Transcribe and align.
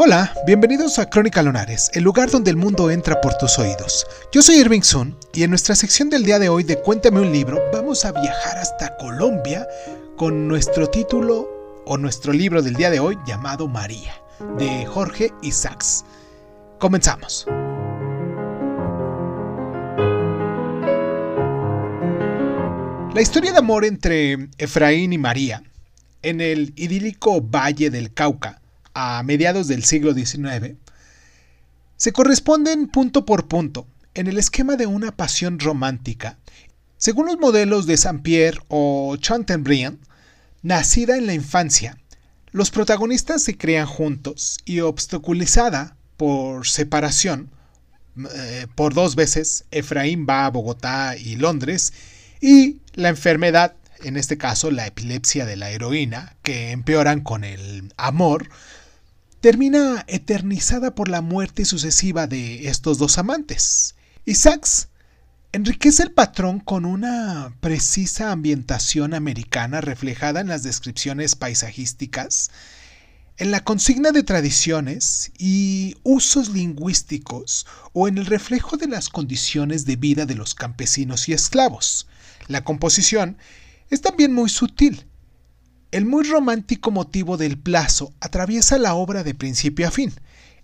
Hola, 0.00 0.32
bienvenidos 0.46 1.00
a 1.00 1.10
Crónica 1.10 1.42
Lunares, 1.42 1.90
el 1.92 2.04
lugar 2.04 2.30
donde 2.30 2.52
el 2.52 2.56
mundo 2.56 2.88
entra 2.88 3.20
por 3.20 3.36
tus 3.36 3.58
oídos. 3.58 4.06
Yo 4.30 4.42
soy 4.42 4.58
Irving 4.58 4.82
Sun 4.82 5.16
y 5.34 5.42
en 5.42 5.50
nuestra 5.50 5.74
sección 5.74 6.08
del 6.08 6.22
día 6.22 6.38
de 6.38 6.48
hoy 6.48 6.62
de 6.62 6.80
Cuéntame 6.80 7.18
un 7.20 7.32
libro 7.32 7.60
vamos 7.72 8.04
a 8.04 8.12
viajar 8.12 8.58
hasta 8.58 8.96
Colombia 8.96 9.66
con 10.16 10.46
nuestro 10.46 10.86
título 10.86 11.48
o 11.84 11.98
nuestro 11.98 12.32
libro 12.32 12.62
del 12.62 12.74
día 12.74 12.90
de 12.90 13.00
hoy 13.00 13.18
llamado 13.26 13.66
María, 13.66 14.14
de 14.56 14.86
Jorge 14.86 15.32
Isaacs. 15.42 16.04
Comenzamos. 16.78 17.44
La 23.14 23.20
historia 23.20 23.50
de 23.50 23.58
amor 23.58 23.84
entre 23.84 24.48
Efraín 24.58 25.12
y 25.12 25.18
María 25.18 25.64
en 26.22 26.40
el 26.40 26.72
idílico 26.76 27.40
Valle 27.40 27.90
del 27.90 28.14
Cauca 28.14 28.60
a 29.00 29.22
mediados 29.22 29.68
del 29.68 29.84
siglo 29.84 30.12
XIX, 30.12 30.74
se 31.96 32.12
corresponden 32.12 32.88
punto 32.88 33.24
por 33.24 33.46
punto 33.46 33.86
en 34.14 34.26
el 34.26 34.38
esquema 34.38 34.74
de 34.74 34.86
una 34.86 35.16
pasión 35.16 35.60
romántica, 35.60 36.38
según 36.96 37.26
los 37.26 37.38
modelos 37.38 37.86
de 37.86 37.96
Saint-Pierre 37.96 38.58
o 38.66 39.16
Chateaubriand, 39.16 39.98
nacida 40.62 41.16
en 41.16 41.26
la 41.26 41.34
infancia. 41.34 41.96
Los 42.50 42.72
protagonistas 42.72 43.42
se 43.44 43.56
crean 43.56 43.86
juntos 43.86 44.58
y 44.64 44.80
obstaculizada 44.80 45.96
por 46.16 46.66
separación, 46.66 47.50
eh, 48.34 48.66
por 48.74 48.94
dos 48.94 49.14
veces, 49.14 49.64
Efraín 49.70 50.26
va 50.28 50.46
a 50.46 50.50
Bogotá 50.50 51.16
y 51.16 51.36
Londres, 51.36 51.92
y 52.40 52.80
la 52.94 53.10
enfermedad, 53.10 53.76
en 54.02 54.16
este 54.16 54.38
caso 54.38 54.72
la 54.72 54.88
epilepsia 54.88 55.46
de 55.46 55.54
la 55.54 55.70
heroína, 55.70 56.34
que 56.42 56.72
empeoran 56.72 57.20
con 57.20 57.44
el 57.44 57.92
amor, 57.96 58.48
termina 59.40 60.04
eternizada 60.08 60.94
por 60.94 61.08
la 61.08 61.20
muerte 61.20 61.64
sucesiva 61.64 62.26
de 62.26 62.68
estos 62.68 62.98
dos 62.98 63.18
amantes. 63.18 63.94
Isaacs 64.24 64.88
enriquece 65.52 66.02
el 66.02 66.12
patrón 66.12 66.60
con 66.60 66.84
una 66.84 67.54
precisa 67.60 68.32
ambientación 68.32 69.14
americana 69.14 69.80
reflejada 69.80 70.40
en 70.40 70.48
las 70.48 70.62
descripciones 70.62 71.36
paisajísticas, 71.36 72.50
en 73.38 73.52
la 73.52 73.62
consigna 73.62 74.10
de 74.10 74.24
tradiciones 74.24 75.30
y 75.38 75.96
usos 76.02 76.50
lingüísticos 76.50 77.66
o 77.92 78.08
en 78.08 78.18
el 78.18 78.26
reflejo 78.26 78.76
de 78.76 78.88
las 78.88 79.08
condiciones 79.08 79.84
de 79.84 79.96
vida 79.96 80.26
de 80.26 80.34
los 80.34 80.54
campesinos 80.54 81.28
y 81.28 81.32
esclavos. 81.32 82.08
La 82.48 82.64
composición 82.64 83.38
es 83.90 84.00
también 84.00 84.34
muy 84.34 84.50
sutil, 84.50 85.07
el 85.90 86.04
muy 86.04 86.24
romántico 86.24 86.90
motivo 86.90 87.36
del 87.36 87.58
plazo 87.58 88.12
atraviesa 88.20 88.78
la 88.78 88.94
obra 88.94 89.24
de 89.24 89.34
principio 89.34 89.88
a 89.88 89.90
fin. 89.90 90.12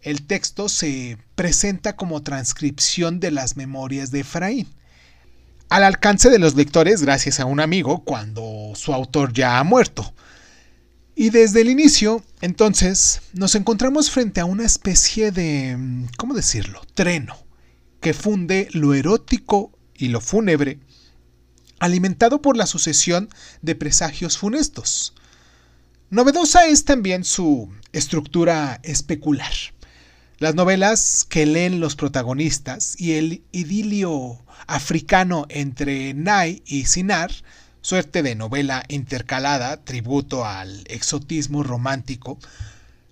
El 0.03 0.27
texto 0.27 0.69
se 0.69 1.17
presenta 1.35 1.97
como 1.97 2.23
transcripción 2.23 3.21
de 3.21 3.31
las 3.31 3.57
memorias 3.57 4.11
de 4.11 4.21
Efraín, 4.21 4.69
al 5.71 5.83
alcance 5.83 6.29
de 6.29 6.39
los 6.39 6.55
lectores 6.55 7.03
gracias 7.03 7.41
a 7.41 7.47
un 7.47 7.61
amigo 7.61 8.05
cuando 8.05 8.73
su 8.75 8.93
autor 8.93 9.33
ya 9.33 9.59
ha 9.59 9.65
muerto. 9.65 10.15
Y 11.17 11.31
desde 11.31 11.63
el 11.63 11.71
inicio, 11.71 12.23
entonces, 12.43 13.23
nos 13.33 13.55
encontramos 13.55 14.11
frente 14.11 14.41
a 14.41 14.45
una 14.45 14.65
especie 14.65 15.31
de, 15.31 16.07
¿cómo 16.19 16.35
decirlo?, 16.35 16.83
treno, 16.95 17.37
que 18.01 18.13
funde 18.13 18.69
lo 18.73 18.95
erótico 18.95 19.71
y 19.97 20.09
lo 20.09 20.21
fúnebre 20.21 20.81
alimentado 21.79 22.41
por 22.43 22.57
la 22.57 22.67
sucesión 22.67 23.29
de 23.63 23.75
presagios 23.75 24.39
funestos. 24.39 25.15
Novedosa 26.11 26.67
es 26.67 26.85
también 26.85 27.25
su 27.25 27.71
estructura 27.93 28.81
especular. 28.83 29.53
Las 30.39 30.55
novelas 30.55 31.27
que 31.29 31.47
leen 31.47 31.81
los 31.81 31.97
protagonistas 31.97 32.95
y 33.01 33.13
el 33.13 33.43
idilio 33.53 34.45
africano 34.67 35.47
entre 35.49 36.13
Nai 36.15 36.63
y 36.67 36.87
Sinar, 36.87 37.31
suerte 37.81 38.23
de 38.23 38.35
novela 38.35 38.85
intercalada, 38.89 39.83
tributo 39.85 40.45
al 40.45 40.85
exotismo 40.89 41.63
romántico, 41.63 42.39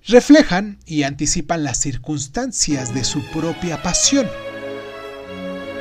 reflejan 0.06 0.78
y 0.84 1.04
anticipan 1.04 1.64
las 1.64 1.78
circunstancias 1.78 2.92
de 2.92 3.04
su 3.04 3.22
propia 3.30 3.82
pasión. 3.82 4.28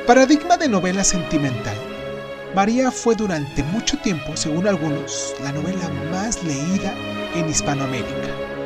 Paradigma 0.06 0.56
de 0.56 0.68
novela 0.68 1.04
sentimental 1.04 1.91
María 2.54 2.90
fue 2.90 3.14
durante 3.14 3.62
mucho 3.62 3.96
tiempo, 3.98 4.36
según 4.36 4.66
algunos, 4.66 5.34
la 5.42 5.52
novela 5.52 5.88
más 6.10 6.44
leída 6.44 6.94
en 7.34 7.48
Hispanoamérica. 7.48 8.61